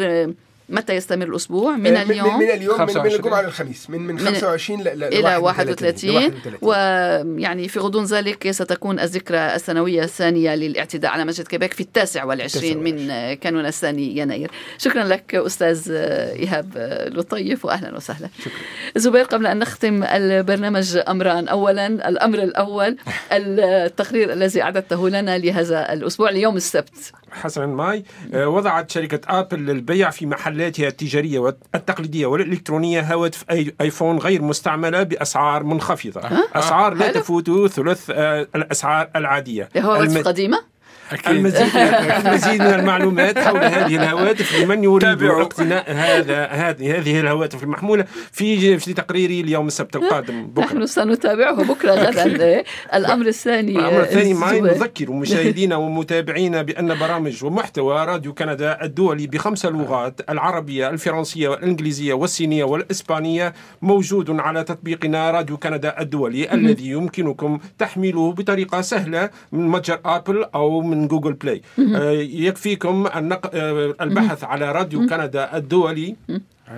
[0.72, 3.14] متى يستمر الأسبوع؟ من آه، اليوم من, من اليوم من, من 25.
[3.14, 8.50] الجمعة للخميس من من من- 25 ل- ل- إلى 31 31 ويعني في غضون ذلك
[8.50, 14.50] ستكون الذكرى السنوية الثانية للاعتداء على مسجد كيبيك في التاسع والعشرين من كانون الثاني يناير.
[14.78, 16.66] شكرا لك أستاذ إيهاب
[17.12, 18.28] لطيف وأهلا وسهلا.
[18.40, 18.52] شكرا.
[18.96, 22.96] زبير قبل أن نختم البرنامج أمران أولا الأمر الأول
[23.32, 27.12] التقرير الذي أعددته لنا لهذا الأسبوع ليوم السبت.
[27.32, 34.18] حسنا مي آه، وضعت شركة آبل للبيع في محلاتها التجارية والتقليدية والإلكترونية هواتف آي- آيفون
[34.18, 36.20] غير مستعملة بأسعار منخفضة.
[36.54, 37.12] أسعار لا.
[37.12, 39.68] تفوت ثلث آه، الأسعار العادية.
[39.78, 40.71] هو الم- قديمة؟
[41.12, 41.36] أكيد.
[41.36, 41.76] المزيد
[42.26, 45.22] المزيد من المعلومات حول هذه الهواتف لمن يريد.
[45.22, 50.46] اقتناء هذا هذه هذه الهواتف المحمولة في في تقريري اليوم السبت القادم.
[50.46, 50.64] بكرة.
[50.64, 52.64] نحن سنتابعه بكرة غدا.
[52.94, 54.60] الأمر الثاني الأمر الثاني معي.
[54.60, 62.64] نذكر مشاهدينا ومتابعينا بأن برامج ومحتوى راديو كندا الدولي بخمس لغات العربية الفرنسية والإنجليزية والصينية
[62.64, 70.44] والإسبانية موجود على تطبيقنا راديو كندا الدولي الذي يمكنكم تحميله بطريقة سهلة من متجر أبل
[70.54, 71.62] أو من جوجل بلاي.
[71.78, 76.16] آه، يكفيكم آه، البحث على راديو كندا الدولي.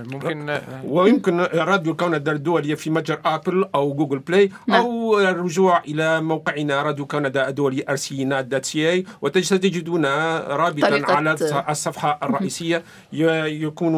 [0.02, 4.80] ممكن آه، ويمكن راديو كندا الدولي في متجر آبل أو جوجل بلاي نعم.
[4.80, 11.36] أو الرجوع إلى موقعنا راديو كندا الدولي rcinet.ca وستجدون رابطا طريقة- على
[11.68, 12.82] الصفحة الرئيسية.
[13.12, 13.92] ي- يكون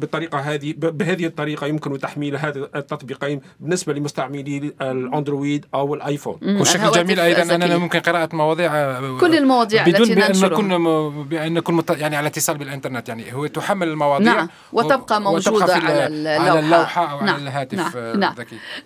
[0.00, 6.38] بالطريقة هذه بهذه الطريقة يمكن تحميل هذا التطبيقين بالنسبة لمستعملي الأندرويد أو الآيفون.
[6.42, 7.76] والشكل الهواتف جميل أيضا أننا الذكية.
[7.76, 10.48] ممكن قراءة مواضيع آه، كل المواضيع بدون التي بأن ننشرها.
[10.62, 14.34] نكون بأن نكون يعني على اتصال بالإنترنت يعني هو تحمل المواضيع.
[14.34, 16.50] نعم، وتبقى موجودة على ال- اللوحة.
[16.50, 18.34] على اللوحة أو نعم، على الهاتف نعم، آه، نعم.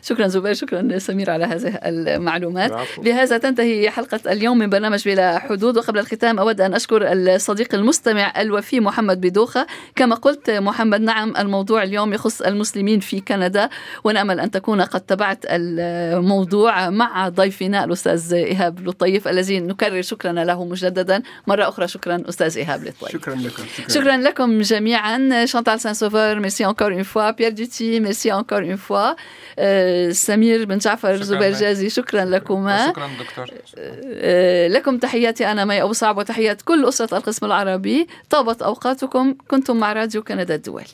[0.03, 3.03] شكرا زبير شكرا سمير على هذه المعلومات العفو.
[3.03, 8.33] بهذا تنتهي حلقة اليوم من برنامج بلا حدود وقبل الختام أود أن أشكر الصديق المستمع
[8.41, 9.67] الوفي محمد بدوخة
[9.97, 13.69] كما قلت محمد نعم الموضوع اليوم يخص المسلمين في كندا
[14.05, 20.65] ونأمل أن تكون قد تبعت الموضوع مع ضيفنا الأستاذ إيهاب لطيف الذي نكرر شكرنا له
[20.65, 26.67] مجددا مرة أخرى شكرا أستاذ إيهاب لطيف شكرا لكم شكرا لكم جميعا شانتال سان ميرسي
[26.67, 29.15] انكور اون فوا بيير دوتي ميرسي انكور اون فوا
[29.59, 31.53] آه، سمير بن جعفر شكراً زبير.
[31.53, 33.47] جازي شكرا لكما شكرا دكتور
[33.79, 39.77] آه، لكم تحياتي أنا مي ابو صعب وتحيات كل اسره القسم العربي طابت اوقاتكم كنتم
[39.77, 40.85] مع راديو كندا الدولي